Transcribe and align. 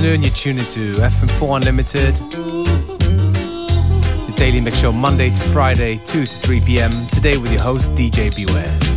afternoon. 0.00 0.22
You're 0.22 0.32
tuning 0.32 0.64
to 0.64 0.92
FM4 0.92 1.56
Unlimited. 1.56 2.14
The 4.24 4.34
Daily 4.34 4.58
Mix 4.62 4.78
Show, 4.78 4.92
Monday 4.92 5.28
to 5.28 5.40
Friday, 5.52 5.98
2 6.06 6.24
to 6.24 6.36
3 6.38 6.60
p.m. 6.62 7.06
Today 7.08 7.36
with 7.36 7.52
your 7.52 7.60
host, 7.60 7.94
DJ 7.94 8.34
Beware. 8.34 8.89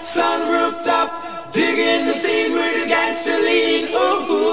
sun 0.00 0.40
rooftop, 0.48 1.52
digging 1.52 2.06
the 2.06 2.12
scene 2.12 2.52
with 2.52 2.82
the 2.82 2.88
gangster 2.88 3.38
lean. 3.38 3.88
Ooh. 3.94 4.47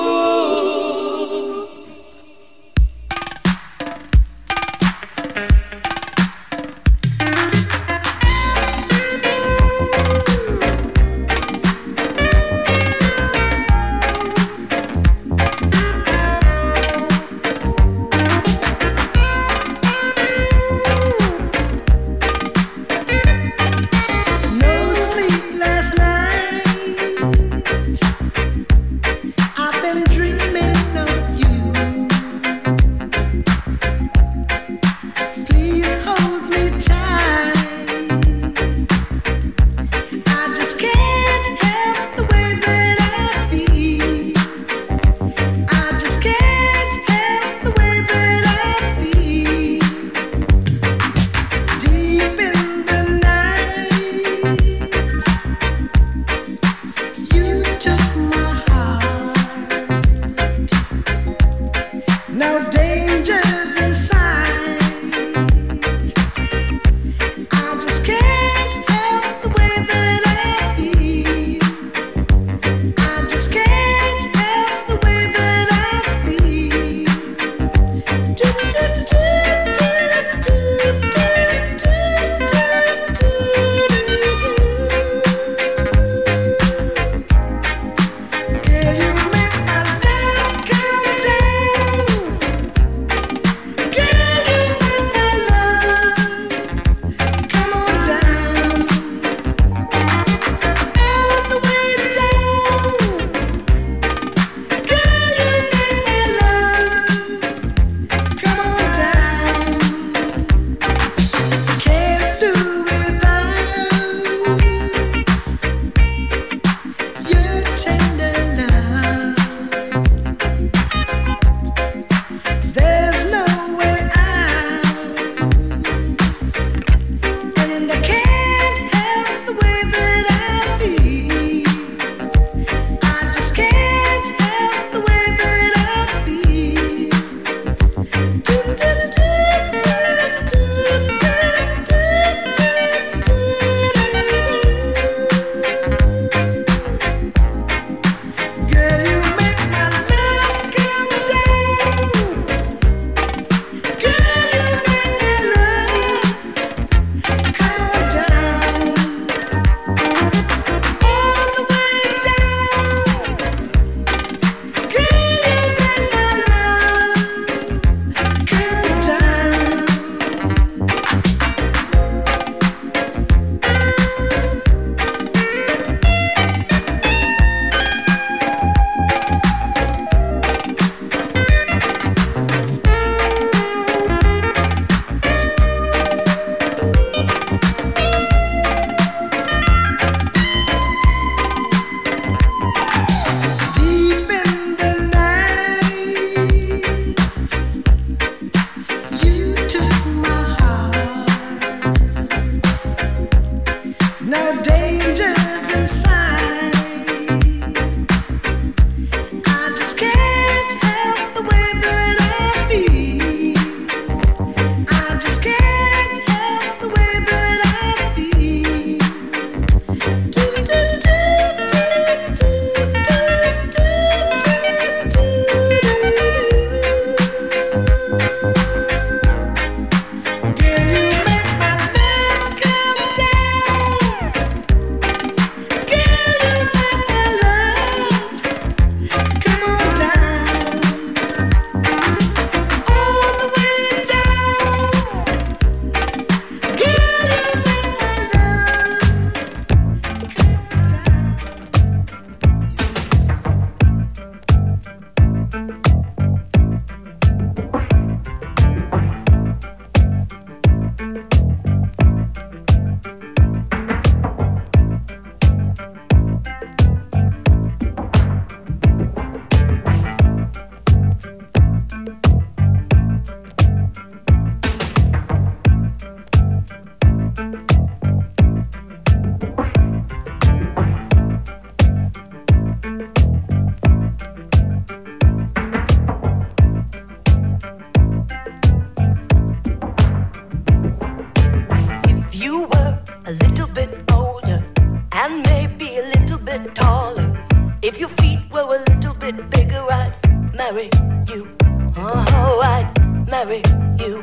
marry 303.35 303.61
you. 303.99 304.13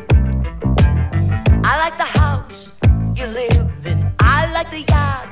I 1.70 1.72
like 1.82 1.96
the 1.98 2.10
house 2.20 2.78
you 3.14 3.26
live 3.26 3.86
in. 3.90 3.98
I 4.18 4.50
like 4.54 4.70
the 4.70 4.82
yard 4.92 5.28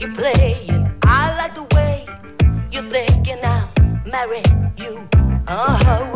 you 0.00 0.08
play 0.12 0.66
in. 0.68 0.92
I 1.04 1.22
like 1.40 1.54
the 1.54 1.66
way 1.76 2.04
you 2.72 2.82
think, 2.90 3.28
and 3.28 3.44
I'll 3.44 3.68
marry 4.14 4.42
you. 4.82 5.08
Uh 5.46 5.78
huh. 5.84 6.11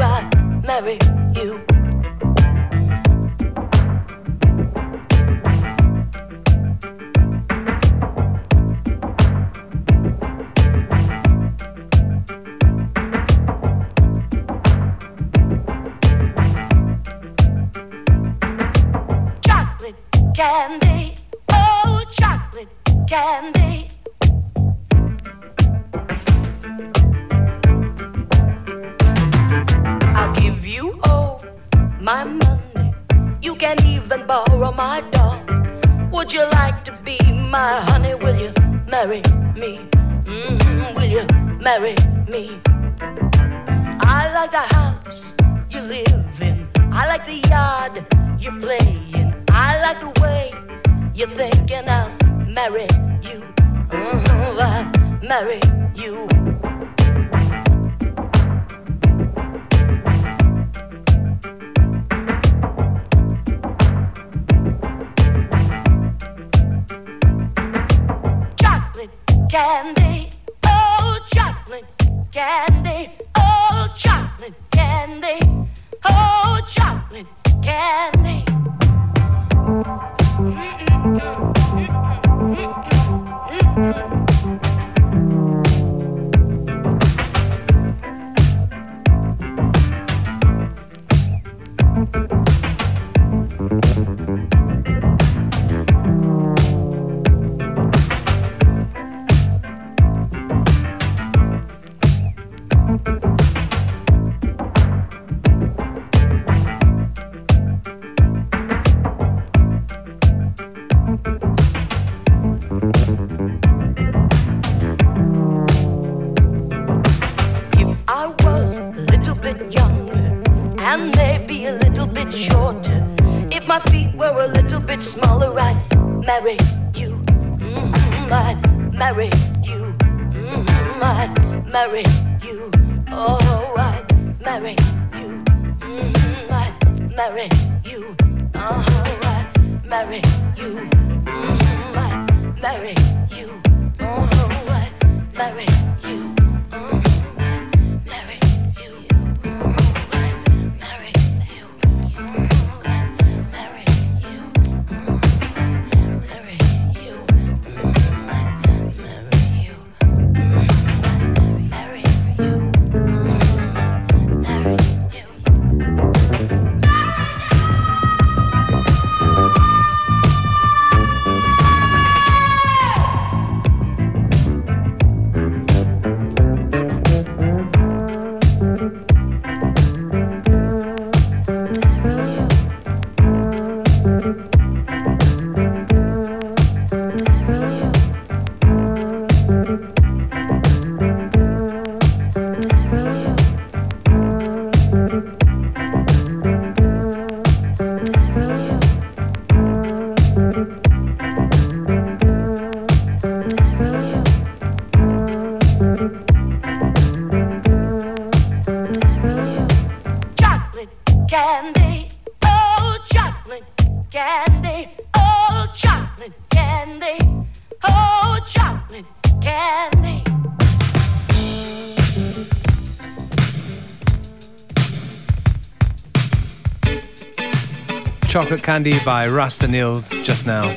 Candy 228.66 228.98
by 229.04 229.28
Rasta 229.28 229.68
Nils 229.68 230.08
just 230.24 230.44
now. 230.44 230.76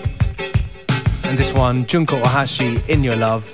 And 1.23 1.39
this 1.39 1.51
one, 1.51 1.87
Junko 1.87 2.21
Ohashi, 2.21 2.87
In 2.87 3.03
Your 3.03 3.15
Love. 3.15 3.51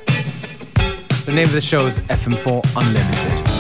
The 1.26 1.32
name 1.32 1.46
of 1.46 1.54
the 1.54 1.62
show 1.62 1.86
is 1.86 2.00
FM4 2.00 2.62
Unlimited. 2.76 3.55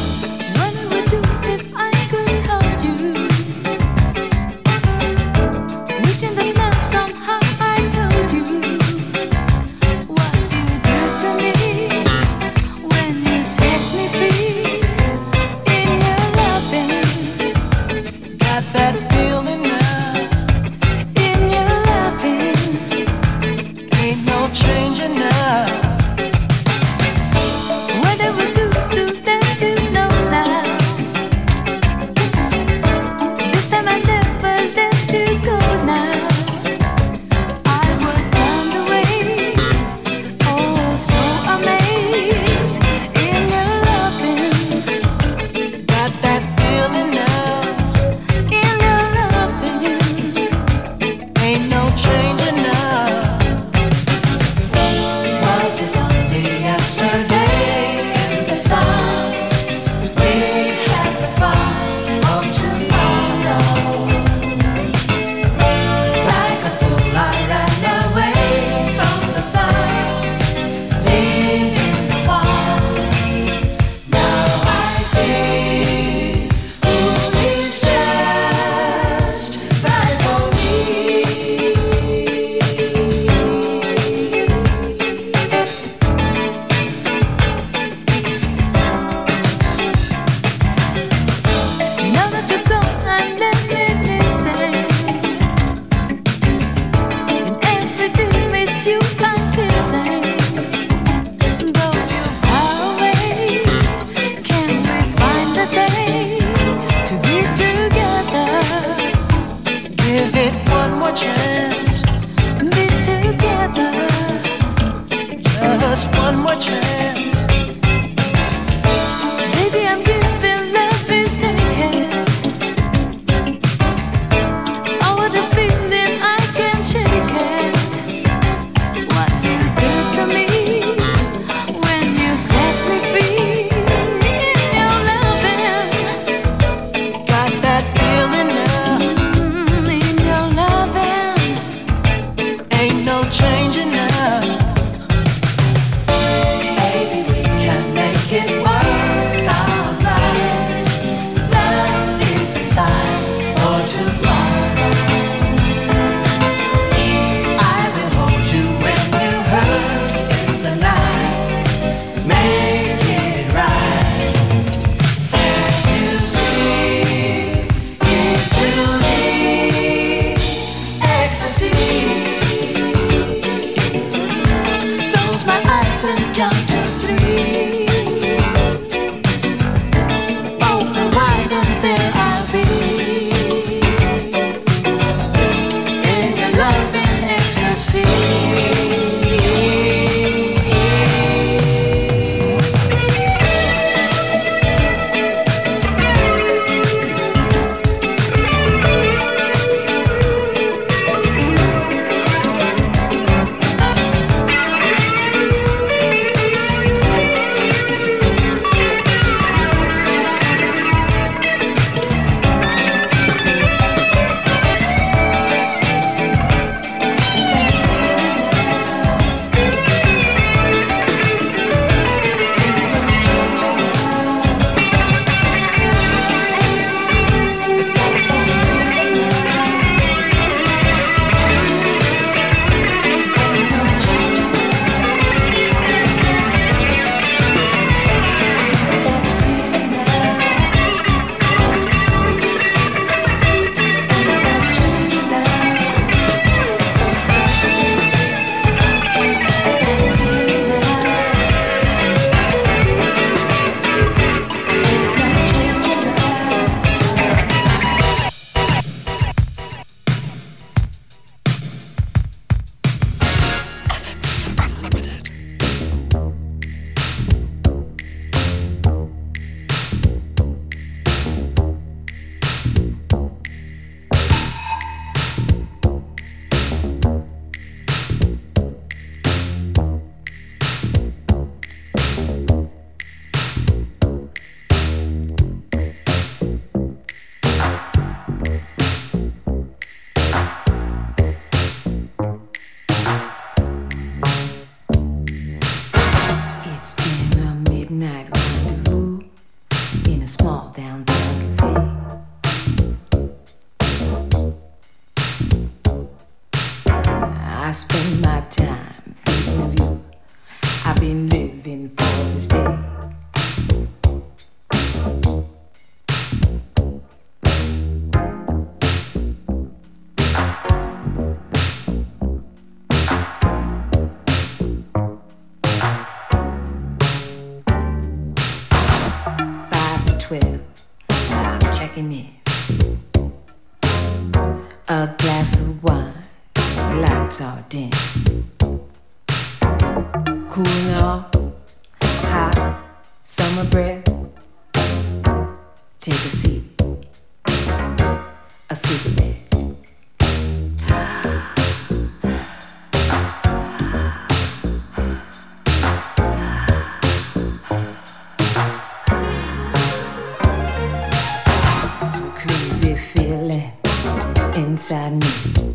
inside 364.75 365.14
me. 365.14 365.74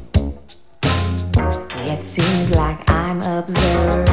It 1.90 2.04
seems 2.04 2.54
like 2.54 2.78
I'm 2.90 3.22
observed. 3.22 4.09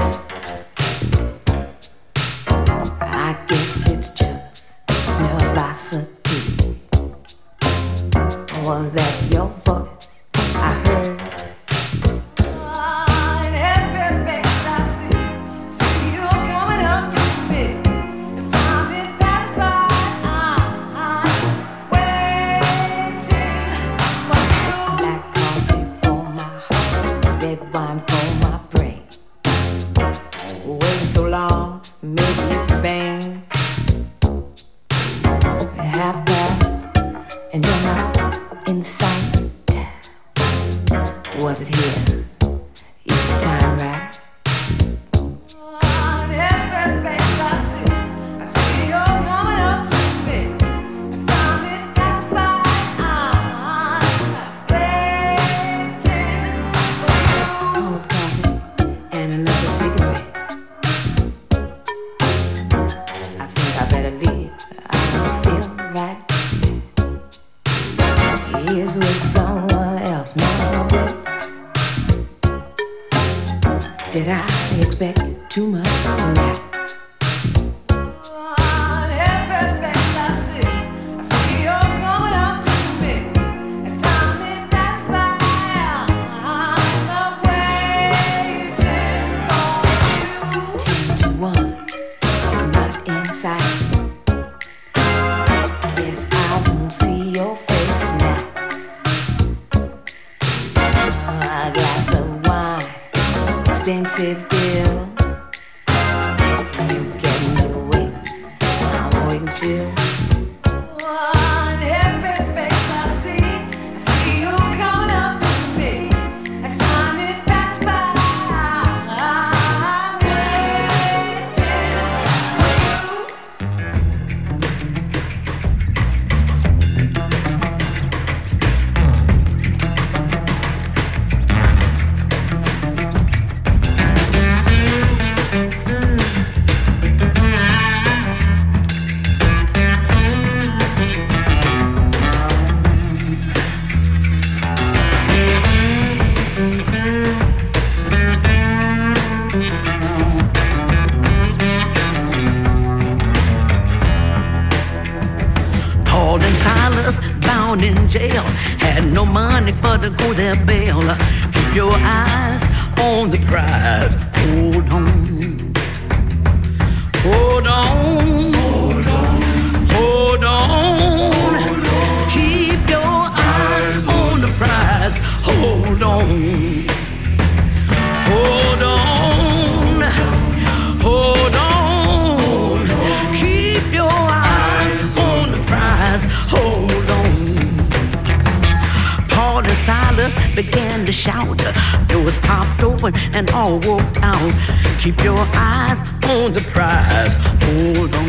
out. 194.28 194.54
Keep 195.02 195.24
your 195.24 195.44
eyes 195.56 196.00
on 196.34 196.54
the 196.54 196.64
prize. 196.74 197.36
Hold 197.64 198.14
on. 198.16 198.28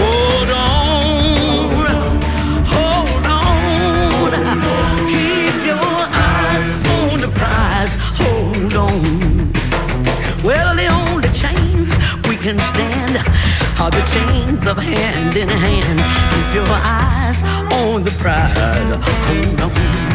Hold 0.00 0.50
on. 0.50 1.36
Hold 2.74 3.24
on. 3.36 4.96
Keep 5.12 5.58
your 5.72 5.98
eyes 6.32 6.82
on 6.98 7.16
the 7.24 7.30
prize. 7.40 7.94
Hold 8.22 8.74
on. 8.86 9.52
Well, 10.42 10.70
the 10.74 10.88
only 11.00 11.30
chains 11.42 11.88
we 12.28 12.36
can 12.44 12.58
stand 12.72 13.14
are 13.80 13.92
the 13.98 14.04
chains 14.14 14.66
of 14.66 14.76
hand 14.78 15.36
in 15.36 15.48
hand. 15.48 15.98
Keep 16.32 16.48
your 16.58 16.74
eyes 17.04 17.38
on 17.80 18.02
the 18.02 18.14
prize. 18.22 18.90
Hold 19.28 19.60
on 19.60 20.05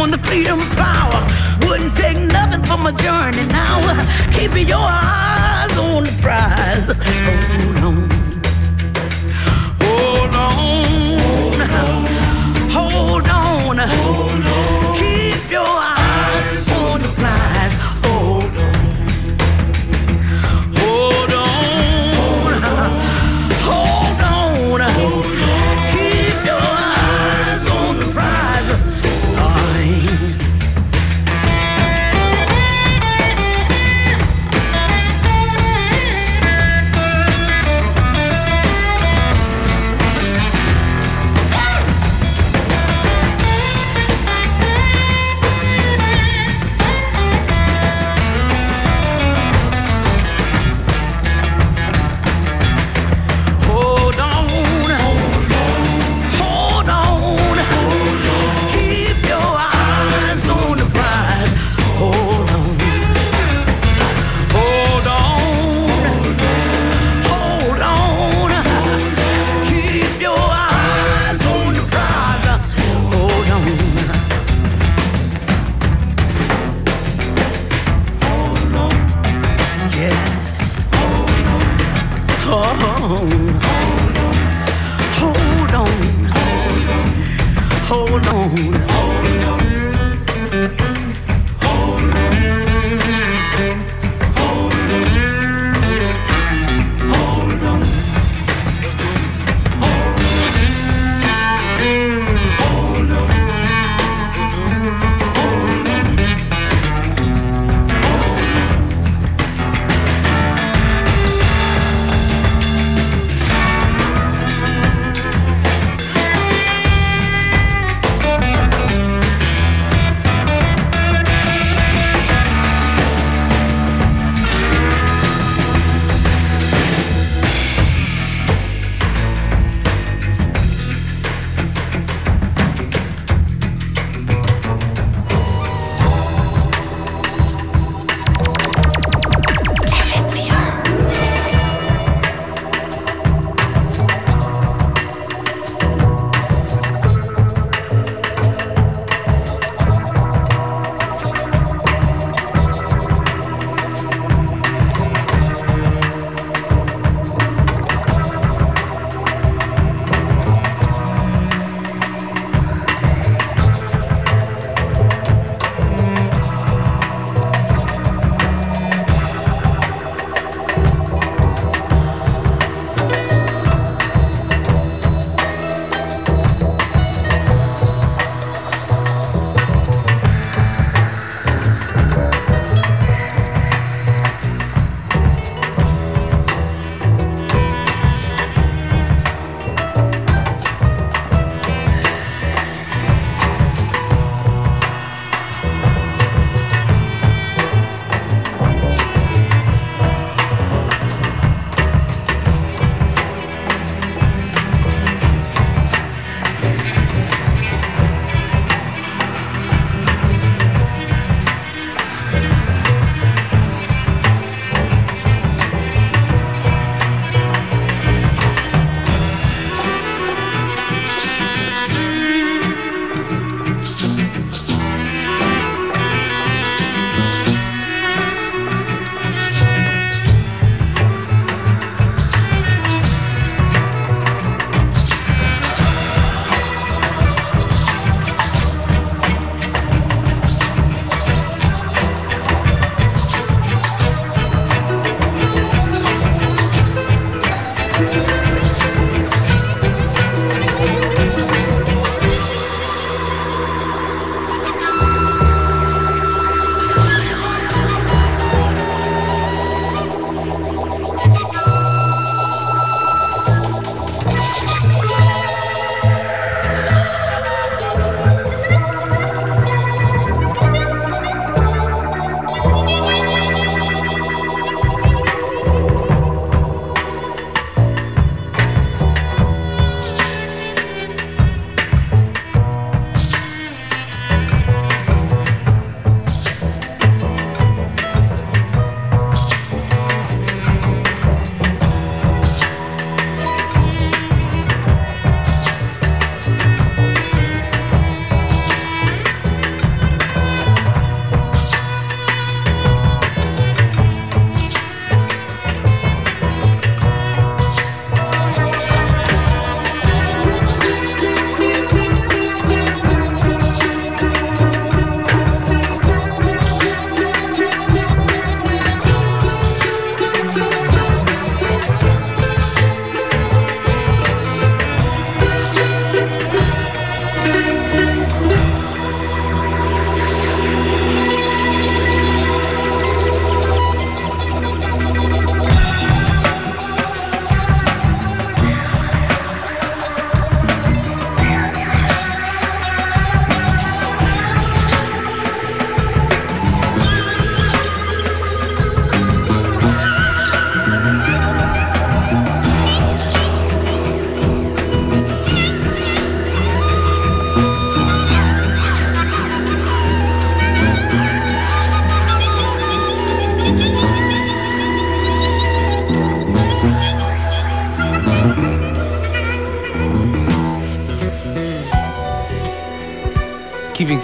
on 0.00 0.10
the 0.10 0.18
freedom 0.18 0.60
power. 0.76 1.20
Wouldn't 1.66 1.96
take 1.96 2.18
nothing 2.18 2.62
for 2.64 2.78
my 2.78 2.92
journey 2.92 3.46
now. 3.48 3.80
Keeping 4.32 4.68
your 4.68 4.78
eyes 4.78 5.76
on 5.78 6.04
the 6.04 6.14
prize. 6.20 6.86
Hold 6.86 7.84
on. 7.84 8.08
Hold 9.82 10.34
on. 10.34 11.18
Hold 11.20 11.60
on. 11.70 12.06
Hold 12.70 13.28
on. 13.28 13.78
Hold 13.78 14.32
on. 14.32 14.43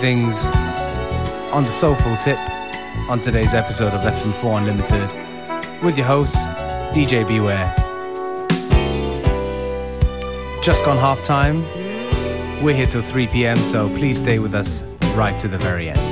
Things 0.01 0.47
on 1.53 1.63
the 1.65 1.71
soulful 1.71 2.17
tip 2.17 2.39
on 3.11 3.21
today's 3.21 3.53
episode 3.53 3.93
of 3.93 4.01
FM4 4.01 4.59
Unlimited 4.59 5.83
with 5.85 5.99
your 5.99 6.07
host, 6.07 6.37
DJ 6.95 7.29
Beware. 7.29 7.75
Just 10.63 10.87
gone 10.87 10.97
half 10.97 11.21
time. 11.21 11.65
We're 12.65 12.75
here 12.75 12.87
till 12.87 13.03
3 13.03 13.27
p.m., 13.27 13.59
so 13.59 13.91
please 13.91 14.17
stay 14.17 14.39
with 14.39 14.55
us 14.55 14.83
right 15.15 15.39
to 15.39 15.49
the 15.49 15.59
very 15.59 15.91
end. 15.91 16.10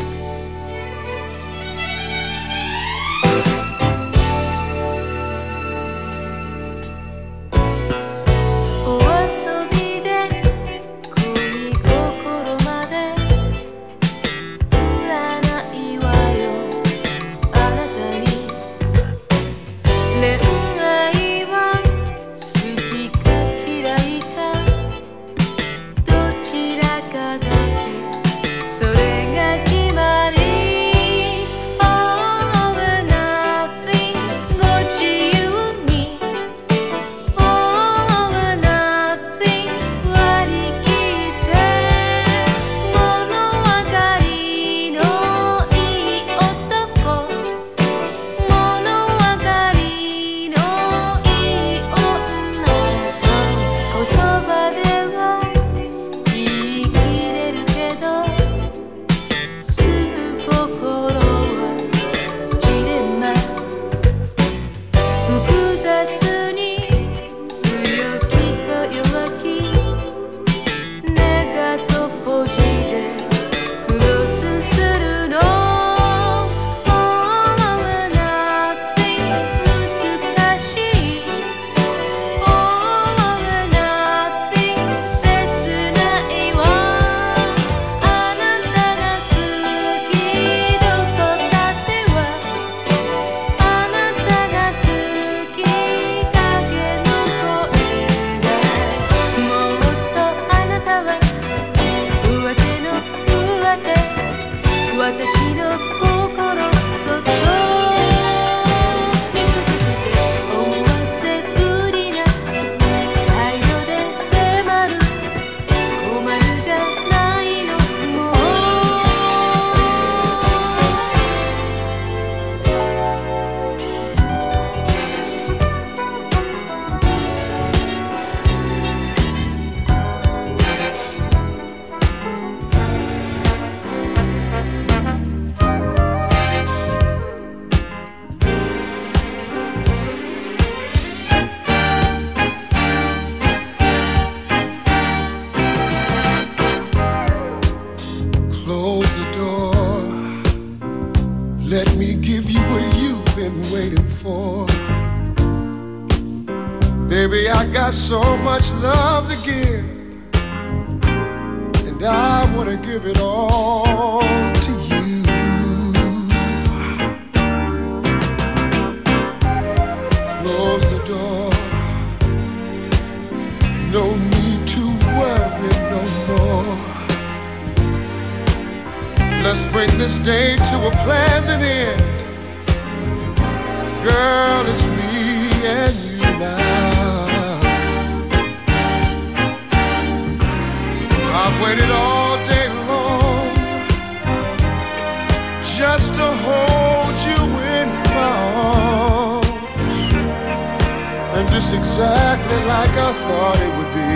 exactly 201.98 202.62
like 202.68 202.94
I 202.96 203.12
thought 203.26 203.58
it 203.66 203.72
would 203.76 203.92
be. 203.92 204.12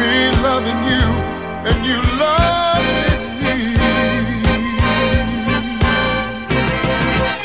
Me 0.00 0.14
loving 0.40 0.80
you 0.88 1.06
and 1.68 1.78
you 1.84 1.98
loving 2.24 3.22
me. 3.44 3.56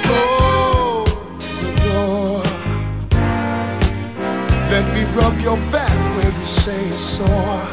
Close 0.06 1.52
the 1.64 1.72
door. 1.84 2.40
Let 4.72 4.86
me 4.94 5.04
rub 5.20 5.36
your 5.42 5.60
back 5.70 5.98
where 6.16 6.32
you 6.32 6.46
say 6.46 6.80
it's 6.88 6.96
sore. 6.96 7.68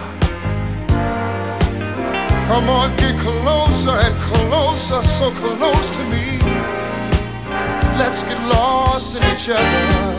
Come 2.48 2.68
on, 2.68 2.96
get 2.96 3.16
closer 3.20 3.96
and 4.06 4.14
closer, 4.20 5.00
so 5.04 5.30
close 5.30 5.96
to 5.96 6.02
me. 6.10 6.40
Let's 7.96 8.24
get 8.24 8.40
lost 8.48 9.14
in 9.16 9.22
each 9.32 9.48
other. 9.48 10.11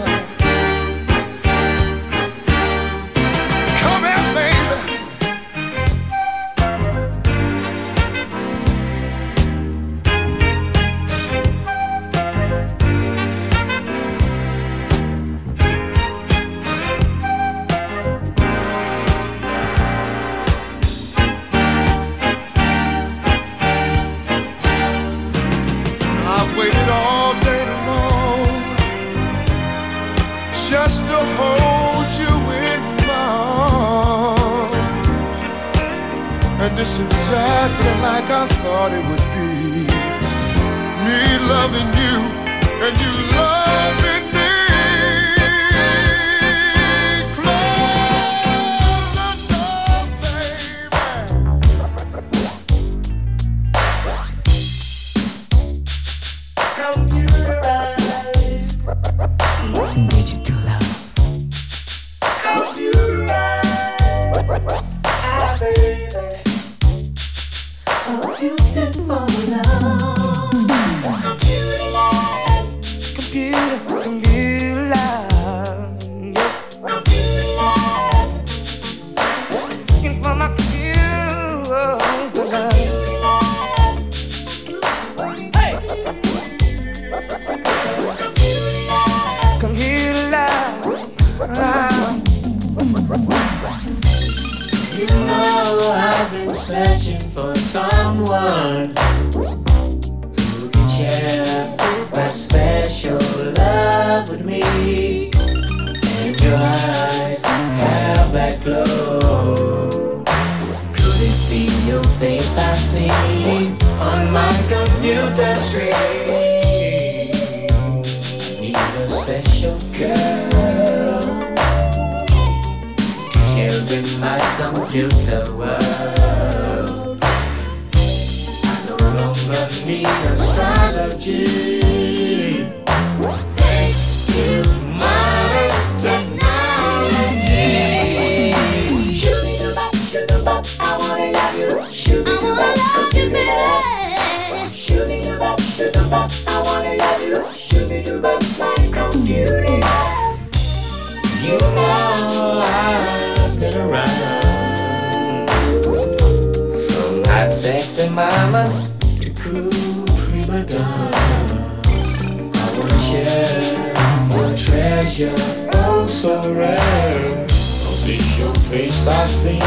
oh 166.03 166.07
so 166.07 166.53
rare. 166.53 167.45
I 167.45 167.47
see 167.47 168.41
your 168.41 168.53
face 168.69 169.07
I 169.07 169.25
see 169.25 169.59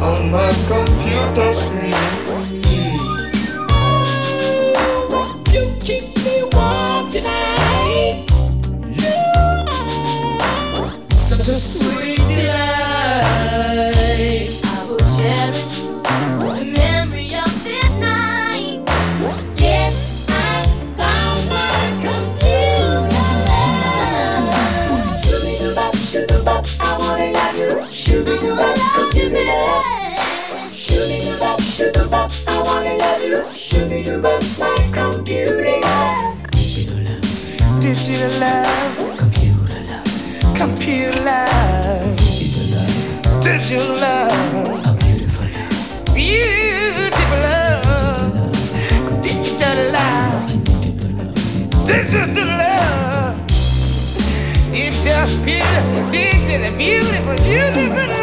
on 0.00 0.30
my 0.30 0.50
computer 0.68 1.54
screen. 1.54 2.31
Computer 34.22 35.80
love. 35.80 36.38
Digital 37.80 38.30
love. 38.38 39.18
Computer 39.18 39.80
love. 39.82 40.54
Computer 40.54 41.22
love. 41.24 42.16
Digital 43.42 43.96
love. 43.96 44.30
A 44.86 44.94
beautiful 44.94 45.48
love. 45.48 46.14
Beautiful 46.14 47.38
love. 47.42 49.22
Digital 49.24 49.78
love. 49.90 50.46
Digital 51.84 52.46
love. 52.46 53.42
It's 54.72 55.02
just 55.02 55.44
beautiful, 55.44 56.10
digital, 56.12 56.76
beautiful, 56.78 57.34
beautiful. 57.42 58.21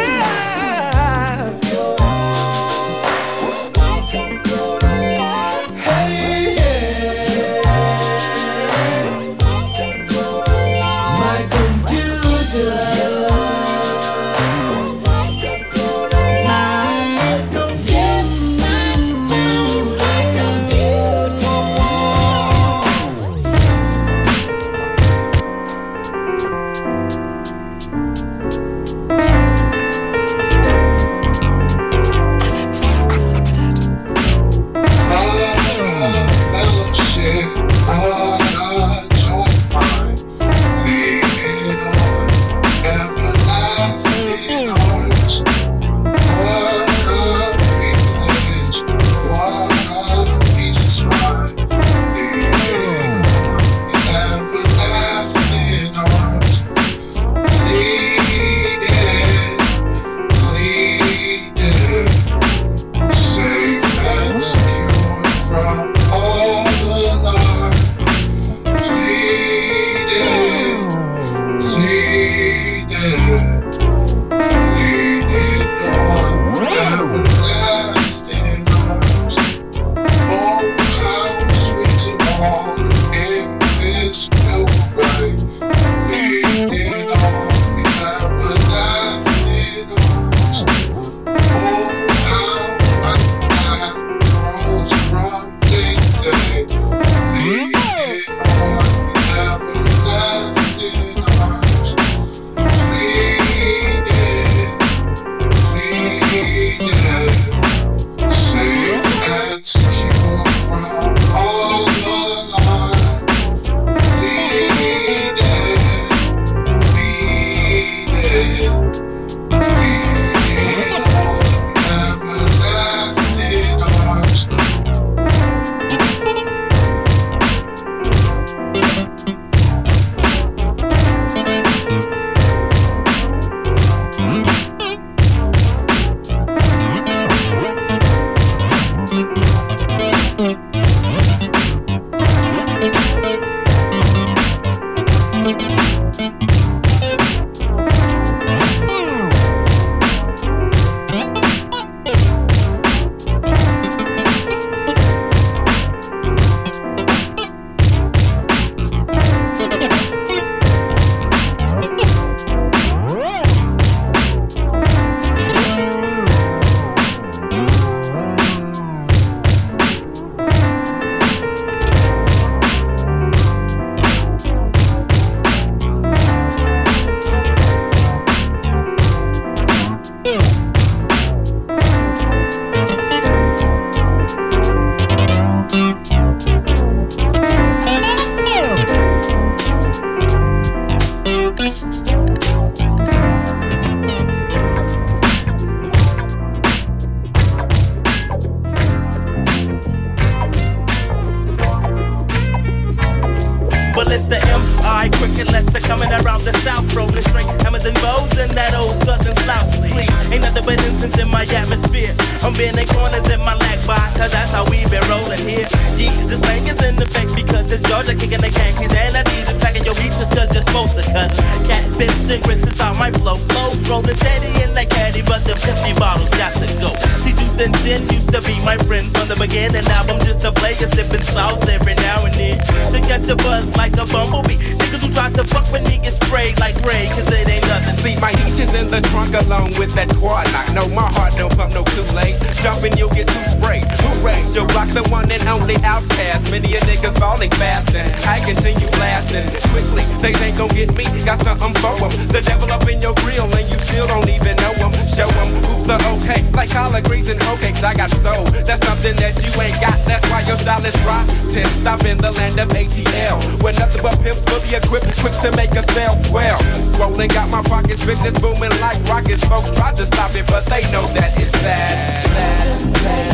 Get 243.40 243.46
too 243.46 243.56
sprayed. 243.56 243.86
Hooray, 243.88 244.40
Joe 244.52 244.66
Block, 244.68 244.88
the 244.92 245.02
one 245.08 245.30
and 245.30 245.40
only 245.48 245.76
outcast. 245.84 246.50
Many 246.50 246.76
a 246.76 246.80
niggas 246.84 247.16
falling 247.18 247.50
fast 247.56 247.94
and 247.96 248.10
I 248.28 248.36
continue 248.44 248.88
blasting. 249.00 249.48
Quickly, 249.72 250.04
they 250.20 250.32
ain't 250.44 250.58
gon' 250.58 250.68
get 250.76 250.92
me. 250.92 251.04
Got 251.24 251.40
something 251.40 251.72
for 251.80 251.94
'em. 252.04 252.12
The 252.28 252.42
devil 252.44 252.70
up 252.72 252.84
in 252.88 253.00
your 253.00 253.14
grill 253.24 253.48
and 253.48 253.66
you 253.68 253.78
still 253.80 254.06
don't 254.08 254.28
even 254.28 254.56
know 254.60 254.72
'em. 254.84 254.92
Show 255.08 255.28
'em 255.28 255.48
who's 255.64 255.84
the 255.88 255.96
okay. 256.12 256.44
Like 256.52 256.70
collard 256.70 257.04
greens 257.04 257.28
and 257.28 257.40
hoe 257.42 257.56
cakes, 257.56 257.82
I 257.84 257.94
got 257.94 258.10
soul. 258.10 258.44
That's 258.66 258.84
something 258.84 259.16
that 259.16 259.34
you 259.40 259.52
ain't 259.60 259.80
got. 259.80 259.96
That's 260.04 260.26
why 260.28 260.40
your 260.44 260.58
style 260.58 260.84
is 260.84 260.96
rotten. 261.08 261.64
Stop 261.80 262.04
in 262.04 262.18
the 262.18 262.32
land 262.32 262.58
of 262.60 262.68
ATL. 262.76 263.40
Where 263.62 263.72
nothing 263.74 264.02
but 264.02 264.20
pimps 264.22 264.44
fully 264.44 264.74
equipped, 264.74 265.08
quick 265.20 265.36
to 265.42 265.50
make 265.56 265.72
a 265.76 265.84
sale 265.92 266.16
swell. 266.28 266.58
Swollen, 266.96 267.28
got 267.28 267.48
my 267.48 267.62
pockets, 267.62 268.04
business 268.04 268.34
booming 268.38 268.74
like 268.80 268.98
rockets. 269.08 269.44
Folks 269.44 269.70
try 269.70 269.92
to 269.92 270.04
stop 270.04 270.34
it, 270.34 270.46
but 270.46 270.66
they 270.66 270.82
know 270.92 271.06
that 271.16 271.32
it's 271.40 271.52
bad. 271.64 272.24
bad. 272.28 272.90
Time 273.00 273.29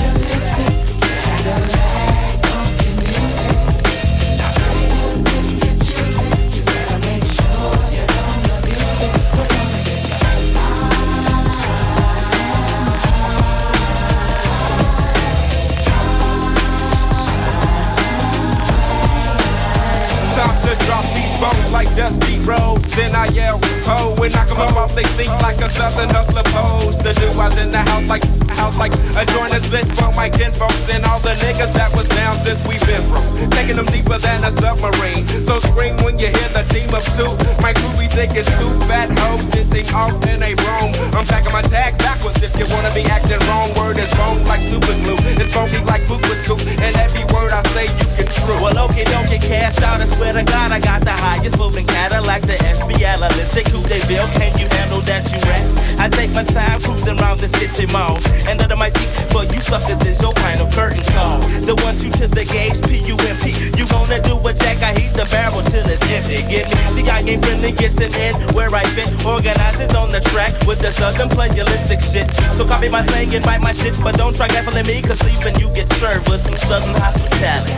to 20.67 20.75
drop 20.87 21.05
these 21.15 21.41
bones 21.41 21.73
like 21.73 21.87
dusty 21.95 22.41
roads. 22.41 22.97
Then 22.97 23.15
I 23.15 23.27
yell, 23.29 23.61
oh, 23.63 24.15
ho, 24.15 24.21
when 24.21 24.33
I 24.35 24.45
come 24.47 24.75
up 24.75 24.77
off, 24.77 24.95
they 24.97 25.05
think 25.15 25.31
like 25.43 25.59
a 25.59 25.69
southern 25.69 26.11
hustler 26.11 26.43
pose. 26.51 26.99
The 26.99 27.13
do 27.15 27.29
I 27.39 27.63
in 27.63 27.71
the 27.71 27.79
house 27.79 28.09
like, 28.09 28.46
house 28.57 28.77
like 28.79 28.93
a 29.21 29.25
joint 29.37 29.53
is 29.55 29.69
lit 29.73 29.87
for 29.97 30.11
my 30.17 30.29
kinfolks 30.29 30.89
and 30.93 31.05
all 31.07 31.21
the 31.21 31.37
niggas 31.45 31.73
that 31.77 31.93
was 31.95 32.09
down 32.17 32.35
since 32.43 32.61
we 32.65 32.81
been 32.89 33.03
from. 33.09 33.25
Taking 33.53 33.77
them 33.77 33.89
deeper 33.93 34.19
than 34.19 34.45
a 34.45 34.51
submarine. 34.51 35.29
So 35.47 35.61
scream 35.61 35.97
when 36.05 36.19
you 36.19 36.29
hear 36.29 36.51
the 36.57 36.65
team 36.73 36.89
of 36.93 37.05
two. 37.17 37.31
My 37.61 37.73
crew, 37.73 37.93
we 38.01 38.09
think 38.09 38.37
it's 38.37 38.51
two 38.57 38.73
fat 38.89 39.13
hoes 39.13 39.45
sitting 39.53 39.87
off 39.95 40.17
in 40.29 40.43
a 40.43 40.53
room. 40.57 40.91
I'm 41.17 41.25
packing 41.29 41.53
my 41.53 41.63
tag 41.63 41.97
backwards 41.99 42.43
if 42.43 42.53
you 42.59 42.67
wanna 42.73 42.93
be 42.97 43.05
acting 43.09 43.41
wrong. 43.49 43.73
Word 43.77 44.01
is 44.01 44.11
wrong 44.19 44.37
like 44.49 44.65
super 44.65 44.97
glue. 45.05 45.21
It's 45.37 45.53
funky 45.53 45.81
like 45.85 46.05
poop 46.09 46.23
with 46.27 46.41
scoop. 46.45 46.61
And 46.61 46.95
every 46.97 47.25
word 47.33 47.53
I 47.53 47.63
say 47.77 47.87
you 47.89 48.09
can 48.17 48.27
true. 48.47 48.59
Well, 48.63 48.79
okay, 48.89 49.05
don't 49.11 49.29
get 49.29 49.43
cast 49.43 49.83
out. 49.83 50.01
I 50.01 50.07
swear 50.07 50.33
to 50.33 50.45
God, 50.45 50.73
I 50.73 50.81
got 50.81 51.03
the 51.03 51.13
highest 51.13 51.59
moving 51.59 51.87
Cadillac, 51.87 52.43
the 52.43 52.57
FBI 52.57 53.17
Analytic. 53.17 53.69
Who 53.69 53.81
they 53.87 54.01
bill? 54.07 54.27
Can 54.39 54.53
you 54.59 54.67
handle 54.71 55.03
that, 55.09 55.27
you 55.33 55.39
rat? 55.43 55.65
I 55.99 56.09
take 56.09 56.31
my 56.33 56.45
time 56.45 56.81
cruising 56.81 57.19
around 57.21 57.41
the 57.41 57.49
city 57.49 57.87
malls. 57.93 58.25
And 58.51 58.61
under 58.61 58.77
my 58.77 58.91
seat 58.91 59.11
But 59.31 59.55
you 59.55 59.61
suckers 59.61 60.03
is 60.03 60.21
your 60.21 60.35
kind 60.35 60.61
of 60.61 60.69
curtain 60.75 61.07
call. 61.15 61.39
The 61.65 61.75
one 61.87 61.97
two 61.97 62.11
to 62.21 62.27
the 62.29 62.45
gauge, 62.45 62.83
P-U-M-P. 62.85 63.45
You 63.79 63.87
gonna 63.89 64.21
do 64.23 64.37
a 64.43 64.53
jack, 64.53 64.83
I 64.83 64.99
heat 64.99 65.15
the 65.15 65.27
barrel 65.31 65.63
till 65.71 65.87
it's 65.87 66.03
empty. 66.11 66.43
Get 66.51 66.67
me? 66.69 66.77
See, 66.93 67.09
I 67.09 67.23
ain't 67.25 67.45
friendly, 67.45 67.73
gets 67.73 67.99
an 68.03 68.13
in 68.13 68.35
where 68.55 68.73
I 68.75 68.85
fit. 68.93 69.09
Organized 69.25 69.77
Noize 69.77 69.95
on 70.01 70.11
the 70.13 70.21
track 70.21 70.53
with 70.67 70.81
the 70.81 70.91
southern 70.91 71.29
playalistic 71.29 72.01
shit. 72.01 72.27
So 72.55 72.67
copy 72.67 72.89
my 72.89 73.03
slang 73.03 73.35
and 73.35 73.45
bite 73.45 73.61
my 73.61 73.73
shit, 73.73 73.95
but 74.03 74.17
don't 74.17 74.35
try 74.35 74.49
gaffling 74.49 74.87
me, 74.87 75.03
cause 75.03 75.19
sleeping 75.19 75.59
you 75.61 75.73
get 75.75 75.89
served 75.89 76.29
with 76.29 76.41
some 76.41 76.57
southern 76.57 76.95
hospitality. 77.01 77.73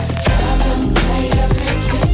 When 1.99 2.08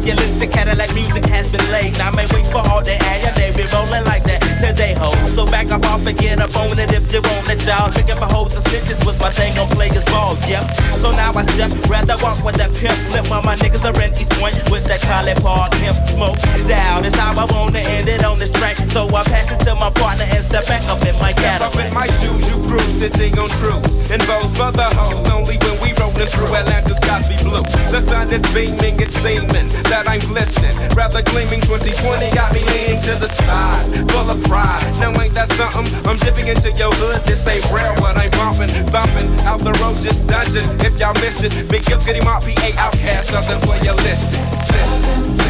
southern 0.00 0.16
playalistic 0.16 0.52
Cadillac 0.52 0.94
music 0.94 1.24
has 1.26 1.50
been 1.52 1.64
laid, 1.72 1.96
Now 1.98 2.08
I 2.08 2.16
may 2.16 2.26
wait 2.32 2.46
for 2.46 2.62
all 2.68 2.82
the 2.82 2.92
air, 2.92 3.32
they 3.36 3.52
be 3.52 3.64
rolling 3.72 4.04
like 4.04 4.24
that 4.24 4.40
they 4.76 4.94
hold. 4.94 5.16
So 5.28 5.46
back 5.46 5.70
up 5.70 5.84
off 5.86 6.06
and 6.06 6.16
get 6.16 6.40
up 6.40 6.54
on 6.56 6.78
it 6.78 6.92
if 6.92 7.12
you 7.12 7.20
want 7.22 7.48
it, 7.48 7.60
y'all. 7.64 7.90
Drinking 7.90 8.16
for 8.16 8.28
hoes 8.28 8.54
and 8.56 8.64
snitches 8.64 9.00
was 9.04 9.18
my 9.20 9.30
thing 9.30 9.56
on 9.58 9.68
players 9.72 10.04
ball, 10.12 10.36
yep. 10.48 10.64
So 11.00 11.10
now 11.12 11.32
I 11.32 11.42
step, 11.42 11.72
rather 11.88 12.16
walk 12.20 12.44
with 12.44 12.56
that 12.56 12.72
pimp 12.76 12.96
lip 13.12 13.28
while 13.28 13.42
my 13.42 13.56
niggas 13.56 13.84
are 13.84 13.96
in 14.00 14.12
East 14.16 14.32
Point 14.36 14.56
with 14.68 14.84
that 14.88 15.00
College 15.00 15.40
Park 15.40 15.72
pimp 15.80 15.96
smoke. 16.12 16.36
Down, 16.68 17.04
it's 17.04 17.16
how 17.16 17.32
I 17.32 17.44
wanna 17.52 17.80
end 17.80 18.08
it 18.08 18.24
on 18.24 18.38
this 18.38 18.52
track. 18.52 18.76
So 18.92 19.08
I 19.08 19.24
pass 19.24 19.52
it 19.52 19.60
to 19.64 19.74
my 19.74 19.90
partner 19.90 20.24
and 20.28 20.44
step 20.44 20.66
back 20.68 20.84
up 20.88 21.00
in 21.04 21.16
my 21.18 21.32
Step 21.40 21.62
up 21.62 21.72
in 21.80 21.88
my 21.94 22.04
shoes, 22.20 22.44
you 22.52 22.56
cruise, 22.68 23.00
sitting 23.00 23.32
on 23.38 23.48
truth. 23.48 23.80
And 24.12 24.20
for 24.20 24.68
the 24.76 24.84
hoes, 24.92 25.24
only 25.32 25.56
when 25.56 25.79
rolling 26.20 26.32
through 26.32 26.54
Atlanta's 26.56 27.00
Cosby 27.00 27.36
Blue. 27.44 27.62
The 27.90 28.00
sun 28.00 28.28
is 28.32 28.42
beaming, 28.52 29.00
it's 29.00 29.16
seeming 29.16 29.68
that 29.88 30.04
I'm 30.08 30.20
glistening. 30.20 30.74
Rather 30.94 31.22
gleaming, 31.22 31.60
2020 31.64 32.34
got 32.34 32.52
me 32.52 32.60
leaning 32.60 33.00
to 33.08 33.14
the 33.16 33.28
side, 33.28 33.84
full 34.12 34.28
of 34.28 34.40
pride. 34.44 34.80
Now 35.00 35.16
ain't 35.20 35.34
that 35.34 35.48
something? 35.48 35.86
I'm 36.04 36.16
dipping 36.20 36.48
into 36.48 36.72
your 36.76 36.92
hood, 36.92 37.24
this 37.24 37.46
ain't 37.48 37.64
rare, 37.72 37.92
what 38.00 38.16
I'm 38.16 38.30
bumping, 38.36 38.70
bumping 38.92 39.28
out 39.48 39.60
the 39.60 39.72
road, 39.80 39.96
just 40.00 40.26
dungeon. 40.28 40.64
If 40.84 40.98
y'all 41.00 41.14
missed 41.14 41.44
it, 41.44 41.52
big 41.70 41.84
up, 41.92 42.04
getting 42.04 42.24
my 42.24 42.40
PA 42.40 42.68
outcast, 42.76 43.32
something 43.32 43.60
for 43.64 43.76
your 43.84 43.96
list. 44.04 44.28
Taking 44.68 45.49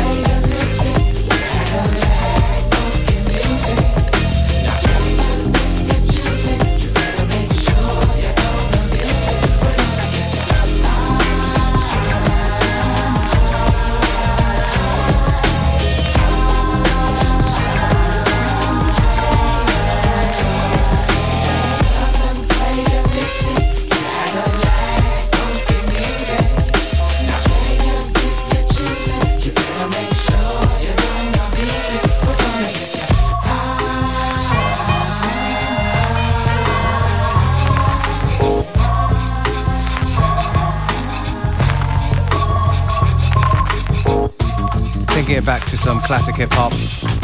to 45.71 45.79
some 45.79 46.01
classic 46.01 46.35
hip 46.35 46.51
hop. 46.51 46.73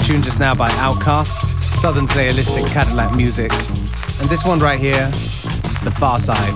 Tuned 0.07 0.23
just 0.23 0.39
now 0.39 0.55
by 0.55 0.71
Outkast, 0.79 1.43
Southern 1.67 2.07
playalistic 2.07 2.65
Cadillac 2.71 3.17
music. 3.17 3.51
And 4.21 4.29
this 4.31 4.45
one 4.45 4.61
right 4.61 4.79
here, 4.79 5.11
The 5.83 5.91
Pharcyde, 5.91 6.55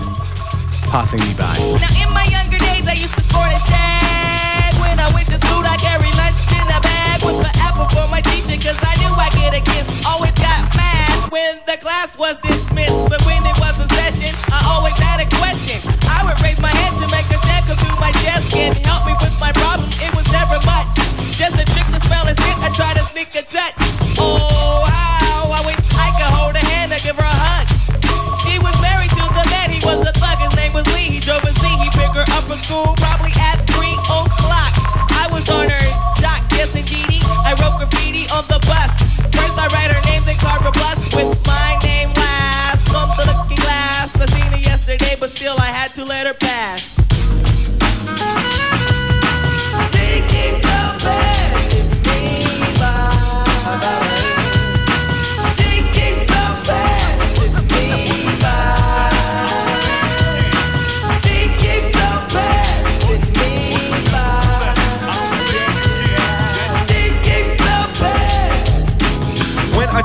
passing 0.87 1.19
me 1.19 1.33
by. 1.35 1.51
Now 1.83 1.91
in 1.99 2.13
my 2.13 2.23
younger 2.31 2.57
days, 2.57 2.87
I 2.87 2.95
used 2.95 3.13
to 3.15 3.21
sport 3.27 3.51
a 3.51 3.59
shag. 3.67 4.71
When 4.79 4.99
I 5.03 5.11
went 5.13 5.27
to 5.35 5.37
school, 5.43 5.67
I 5.67 5.75
carried 5.75 6.15
lunch 6.15 6.39
in 6.55 6.63
a 6.71 6.79
bag 6.79 7.25
with 7.27 7.43
the 7.43 7.51
apple 7.59 7.89
for 7.91 8.07
my 8.07 8.21
teacher, 8.21 8.55
cause 8.55 8.79
I 8.79 8.95
knew 9.03 9.11
I'd 9.11 9.35
get 9.35 9.51
a 9.51 9.59
kiss. 9.59 10.07
Always 10.07 10.31
got 10.39 10.73
mad 10.77 10.90
when 11.31 11.63
the 11.65 11.79
class 11.79 12.19
was 12.19 12.35
dismissed, 12.43 13.07
but 13.07 13.23
when 13.23 13.39
it 13.47 13.55
was 13.63 13.79
a 13.79 13.87
session, 13.95 14.35
I 14.51 14.59
always 14.67 14.99
had 14.99 15.23
a 15.23 15.27
question. 15.39 15.79
I 16.11 16.27
would 16.27 16.35
raise 16.43 16.59
my 16.59 16.75
hand 16.75 16.99
to 16.99 17.07
make 17.07 17.23
a 17.31 17.39
step 17.39 17.63
come 17.71 17.79
through 17.79 17.99
my 18.03 18.11
desk 18.19 18.51
and 18.51 18.75
help 18.83 19.07
me 19.07 19.15
with 19.23 19.31
my 19.39 19.55
problem. 19.55 19.87
It 20.03 20.11
was 20.11 20.27
never 20.35 20.59
much, 20.67 20.91
just 21.39 21.55
a 21.55 21.63
trick 21.71 21.87
to 21.95 21.99
spell 22.03 22.27
a 22.27 22.35
hit. 22.35 22.55
I 22.59 22.69
try 22.75 22.91
to 22.99 23.03
sneak 23.15 23.31
a 23.39 23.47
touch. 23.47 23.71
Oh, 24.19 24.83
how 24.91 25.55
I 25.55 25.63
wish 25.63 25.79
I 25.95 26.11
could 26.19 26.31
hold 26.35 26.53
her 26.59 26.67
hand 26.67 26.91
and 26.91 26.99
give 26.99 27.15
her 27.15 27.23
a 27.23 27.37
hug. 27.47 27.65
She 28.43 28.59
was 28.59 28.75
married 28.83 29.15
to 29.15 29.23
the 29.23 29.45
man, 29.55 29.71
he 29.71 29.79
was 29.87 30.03
a 30.03 30.11
thug, 30.11 30.35
his 30.43 30.53
name 30.59 30.75
was 30.75 30.83
Lee. 30.91 31.15
He 31.15 31.23
drove 31.23 31.47
a 31.47 31.55
Z, 31.55 31.63
he 31.63 31.87
picked 31.95 32.19
her 32.19 32.27
up 32.35 32.43
from 32.43 32.59
school, 32.59 32.91
probably 32.99 33.31
at 33.39 33.63
3 33.71 33.87
o'clock. 34.19 34.75
I 35.15 35.31
was 35.31 35.47
on 35.47 35.71
her 35.71 35.85
jock, 36.19 36.43
yes 36.51 36.75
indeedy. 36.75 37.23
I 37.47 37.55
wrote 37.55 37.79
pass. 46.33 46.90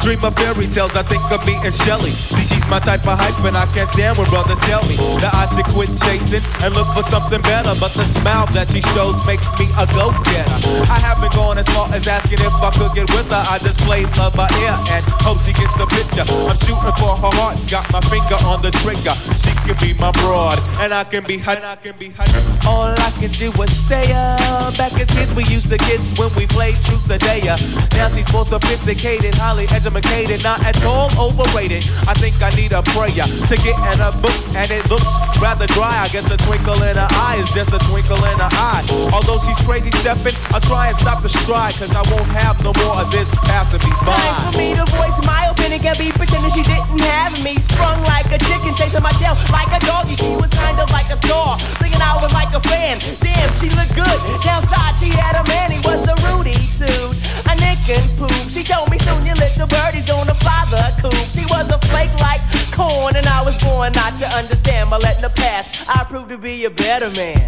Dream 0.07 0.22
of 0.22 0.38
fairy 0.38 0.70
tales, 0.70 0.94
I 0.94 1.02
think 1.02 1.26
of 1.34 1.42
me 1.42 1.59
and 1.66 1.74
Shelly. 1.74 2.14
See, 2.14 2.46
she's 2.46 2.62
my 2.70 2.78
type 2.78 3.02
of 3.11 3.18
hype, 3.18 3.34
and 3.42 3.59
I 3.59 3.66
can't 3.74 3.90
stand 3.90 4.14
when 4.14 4.30
brothers 4.30 4.62
tell 4.62 4.78
me 4.86 4.94
that 5.18 5.34
I 5.34 5.50
should 5.50 5.66
quit 5.74 5.90
chasing 5.98 6.38
and 6.62 6.70
look 6.78 6.86
for 6.94 7.02
something 7.11 7.42
better. 7.42 7.74
But 7.82 7.90
the 7.98 8.07
smile 8.07 8.46
that 8.54 8.70
she 8.70 8.78
shows 8.94 9.18
makes 9.26 9.50
me 9.59 9.66
a 9.74 9.82
go-getter. 9.90 10.59
I 10.86 11.02
haven't 11.02 11.34
gone 11.34 11.59
as 11.59 11.66
far 11.74 11.90
as 11.90 12.07
asking 12.07 12.38
if 12.38 12.54
I 12.54 12.70
could 12.78 12.94
get 12.94 13.11
with 13.11 13.26
her. 13.34 13.42
I 13.50 13.59
just 13.59 13.82
play 13.82 14.07
love 14.14 14.38
by 14.38 14.46
ear 14.62 14.78
and 14.94 15.02
hope 15.26 15.42
she 15.42 15.50
gets 15.50 15.74
the 15.74 15.90
picture. 15.90 16.22
I'm 16.22 16.54
shooting 16.62 16.94
for 17.02 17.18
her 17.18 17.32
heart, 17.42 17.59
got 17.66 17.90
my 17.90 17.98
finger 18.07 18.38
on 18.46 18.62
the 18.62 18.70
trigger. 18.86 19.16
She 19.34 19.50
can 19.66 19.74
be 19.82 19.98
my 19.98 20.14
broad, 20.22 20.62
and 20.78 20.94
I 20.94 21.02
can 21.02 21.26
be. 21.26 21.42
And 21.42 21.66
I 21.66 21.74
can 21.82 21.98
be 21.98 22.14
her. 22.14 22.26
All 22.62 22.94
I 22.94 23.11
can 23.18 23.34
do 23.34 23.50
is 23.59 23.74
stay 23.74 24.07
up. 24.14 24.70
Back 24.78 24.94
as 25.02 25.11
kids, 25.11 25.34
we 25.34 25.42
used 25.50 25.66
to 25.74 25.78
kiss 25.82 26.14
when 26.14 26.30
we 26.38 26.46
played 26.46 26.78
truth 26.86 27.11
or 27.11 27.18
dare. 27.18 27.59
Now 27.98 28.07
she's 28.14 28.30
more 28.30 28.46
sophisticated, 28.46 29.34
highly 29.34 29.66
educated, 29.74 29.95
not 30.47 30.62
at 30.64 30.76
all 30.84 31.09
overrated. 31.18 31.82
I 32.07 32.14
think 32.14 32.36
I 32.42 32.51
need 32.55 32.72
a 32.72 32.82
prayer 32.94 33.24
to 33.24 33.55
get 33.64 33.76
in 33.92 33.99
a 33.99 34.12
book, 34.20 34.36
and 34.55 34.70
it 34.70 34.84
looks 34.90 35.09
rather 35.40 35.66
dry. 35.66 36.05
I 36.05 36.09
guess 36.09 36.30
a 36.30 36.36
twinkle 36.36 36.76
in 36.82 36.97
her 36.97 37.09
eye 37.18 37.38
is 37.40 37.51
just 37.51 37.72
a 37.72 37.80
twinkle 37.90 38.18
in 38.18 38.38
her 38.38 38.53
eye. 38.53 38.84
Although 39.12 39.38
she's 39.42 39.59
crazy 39.64 39.90
stepping, 40.03 40.34
I'll 40.53 40.61
try 40.61 40.88
and 40.88 40.97
stop 40.97 41.22
the 41.22 41.28
stride, 41.28 41.74
cause 41.74 41.92
I 41.94 42.03
won't 42.12 42.28
have 42.36 42.62
no 42.62 42.72
more 42.84 43.01
of 43.01 43.11
this 43.11 43.30
passing 43.49 43.80
me 43.80 43.92
by. 44.05 44.14
Time 44.14 44.53
for 44.53 44.59
me 44.59 44.68
to 44.76 44.84
voice 44.94 45.18
my 45.24 45.49
opinion. 45.49 45.80
Can't 45.80 45.99
be 45.99 46.12
pretending 46.12 46.53
she 46.53 46.62
didn't 46.62 47.01
have 47.09 47.32
me. 47.42 47.57
Sprung 47.61 48.03
like 48.05 48.28
a 48.32 48.38
chicken, 48.38 48.74
chasing 48.74 49.03
my 49.03 49.12
tail 49.16 49.34
like 49.51 49.70
a 49.72 49.80
doggy. 49.86 50.16
She 50.16 50.30
was 50.36 50.51
kind 50.53 50.78
of 50.78 50.90
like 50.90 51.09
a 51.09 51.16
star, 51.16 51.59
thinking 51.80 52.03
I 52.03 52.20
was 52.20 52.32
like 52.32 52.53
a 52.53 52.61
fan. 52.61 53.01
Damn, 53.20 53.51
she 53.57 53.72
looked 53.72 53.94
good. 53.97 54.18
Downside, 54.44 54.94
she 55.01 55.09
had 55.11 55.40
a 55.40 55.44
man, 55.49 55.72
he 55.72 55.80
was 55.82 56.05
a 56.05 56.14
Rudy 56.28 56.57
suit. 56.70 57.16
A 57.49 57.55
nick 57.62 57.80
and 57.88 58.05
poop. 58.18 58.34
She 58.51 58.62
told 58.64 58.90
me 58.90 58.99
soon 58.99 59.24
your 59.24 59.36
little 59.36 59.68
birdie's 59.87 60.05
gonna 60.05 60.34
fly 60.34 60.64
the 60.70 61.01
coop. 61.01 61.14
She 61.32 61.45
was 61.47 61.68
a 61.70 61.78
flake 61.87 62.12
like 62.20 62.41
corn, 62.72 63.16
and 63.16 63.26
I 63.26 63.43
was 63.43 63.57
born 63.62 63.93
not 63.93 64.18
to 64.18 64.26
understand. 64.37 64.91
But 64.91 65.03
letting 65.03 65.22
her 65.22 65.28
pass, 65.28 65.89
I 65.89 66.05
proved 66.05 66.30
to 66.30 66.39
be 66.39 66.64
a 66.64 66.70
better 66.70 67.11
man. 67.11 67.45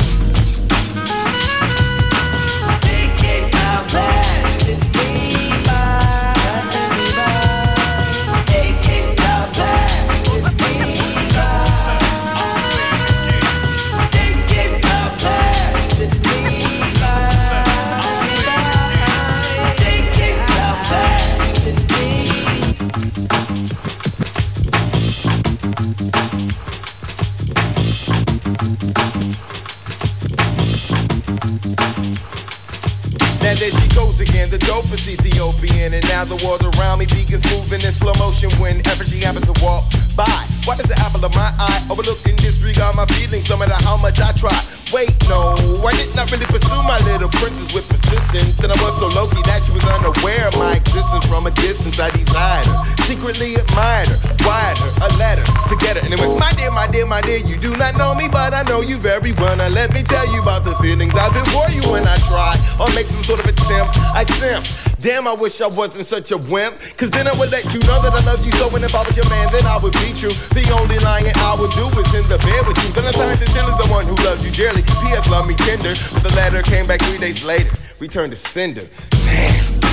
Thinking 2.86 3.45
so 3.51 3.70
bad, 3.93 4.57
me 4.97 5.27
there 33.70 33.80
she 33.80 33.88
goes 33.94 34.20
again, 34.20 34.50
the 34.50 34.58
dopest 34.58 35.08
Ethiopian. 35.08 35.94
And 35.94 36.04
now 36.08 36.24
the 36.24 36.36
world 36.44 36.62
around 36.76 36.98
me 36.98 37.06
begins 37.06 37.44
moving 37.52 37.80
in 37.80 37.92
slow 37.92 38.12
motion 38.18 38.50
whenever 38.60 39.04
she 39.04 39.20
happens 39.20 39.46
to 39.46 39.64
walk 39.64 39.84
by. 40.16 40.46
Why 40.64 40.76
does 40.76 40.86
the 40.86 40.98
apple 41.00 41.24
of 41.24 41.34
my 41.34 41.50
eye 41.58 41.86
overlook 41.90 42.24
and 42.26 42.36
disregard 42.36 42.96
my 42.96 43.06
feelings 43.06 43.48
no 43.50 43.56
matter 43.56 43.76
how 43.84 43.96
much 43.96 44.20
I 44.20 44.32
try? 44.32 44.77
Wait, 44.91 45.12
no, 45.28 45.53
I 45.84 45.93
did 45.93 46.16
not 46.16 46.32
really 46.32 46.47
pursue 46.47 46.82
my 46.89 46.97
little 47.05 47.28
princess 47.28 47.74
with 47.74 47.84
persistence. 47.93 48.57
And 48.64 48.72
I 48.72 48.76
was 48.80 48.97
so 48.97 49.09
low 49.12 49.28
key 49.28 49.43
that 49.45 49.61
she 49.61 49.72
was 49.72 49.84
unaware 49.84 50.49
of 50.49 50.57
my 50.57 50.76
existence 50.80 51.26
from 51.26 51.47
a 51.47 51.51
distance. 51.51 52.01
I 52.01 52.09
desired 52.09 52.64
her, 52.64 53.05
secretly 53.05 53.57
admired 53.57 54.09
her, 54.09 54.18
wired 54.49 54.78
her 54.78 54.91
a 55.05 55.09
letter 55.20 55.45
to 55.45 55.76
get 55.76 55.99
her. 55.99 56.03
And 56.05 56.14
it 56.14 56.20
went, 56.20 56.41
my 56.41 56.51
dear, 56.53 56.70
my 56.70 56.86
dear, 56.86 57.05
my 57.05 57.20
dear, 57.20 57.36
you 57.36 57.59
do 57.61 57.76
not 57.76 57.99
know 57.99 58.14
me, 58.14 58.28
but 58.28 58.55
I 58.55 58.62
know 58.62 58.80
you 58.80 58.97
very 58.97 59.32
well. 59.32 59.57
Now 59.57 59.68
let 59.68 59.93
me 59.93 60.03
tell 60.03 60.24
you 60.32 60.41
about 60.41 60.64
the 60.64 60.74
feelings 60.80 61.12
I've 61.14 61.34
been 61.36 61.45
for 61.53 61.68
you 61.68 61.84
when 61.93 62.09
I 62.09 62.16
try 62.24 62.57
or 62.80 62.89
make 62.95 63.12
some 63.12 63.22
sort 63.22 63.41
of 63.41 63.47
attempt. 63.47 63.99
I 64.16 64.24
simp. 64.24 64.64
Damn, 65.01 65.28
I 65.28 65.34
wish 65.34 65.61
I 65.61 65.68
wasn't 65.68 66.07
such 66.07 66.32
a 66.32 66.39
wimp. 66.39 66.74
Cause 66.97 67.11
then 67.11 67.28
I 67.28 67.34
would 67.39 67.53
let 67.53 67.62
you 67.70 67.78
know 67.86 68.03
that 68.03 68.11
I 68.11 68.24
love 68.26 68.45
you 68.45 68.51
so. 68.59 68.66
And 68.74 68.82
if 68.84 68.95
I 68.97 69.07
was 69.07 69.14
your 69.14 69.28
man, 69.30 69.47
then 69.53 69.62
I 69.62 69.78
would 69.78 69.93
be 69.95 70.11
true. 70.11 70.34
The 70.51 70.66
only 70.74 70.99
lying 70.99 71.30
I 71.36 71.55
would 71.55 71.70
do 71.70 71.86
is 72.01 72.11
in 72.18 72.26
the 72.26 72.39
bed 72.43 72.66
with 72.66 72.78
you. 72.82 72.91
Valentine's 72.91 73.43
is 73.43 73.55
the 73.55 73.86
one 73.93 74.07
who 74.07 74.16
loves 74.26 74.43
you 74.45 74.51
dearly. 74.51 74.77
P.S. 74.86 75.28
Love 75.30 75.46
me 75.46 75.54
tender. 75.54 75.94
But 76.14 76.22
the 76.22 76.34
letter 76.36 76.62
came 76.62 76.86
back 76.86 77.00
three 77.00 77.18
days 77.18 77.44
later. 77.44 77.70
Returned 77.98 78.32
to 78.32 78.38
sender. 78.38 78.86
Damn. 79.10 79.88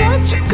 Such 0.00 0.49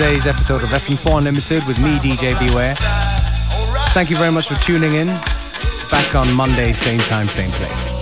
today's 0.00 0.26
episode 0.26 0.62
of 0.62 0.70
FM4 0.70 1.18
Unlimited 1.18 1.62
with 1.66 1.78
me, 1.78 1.90
DJ 1.98 2.32
Beware. 2.40 2.74
Thank 3.92 4.08
you 4.08 4.16
very 4.16 4.32
much 4.32 4.48
for 4.48 4.54
tuning 4.54 4.94
in. 4.94 5.08
Back 5.90 6.14
on 6.14 6.32
Monday, 6.32 6.72
same 6.72 7.00
time, 7.00 7.28
same 7.28 7.50
place. 7.52 7.99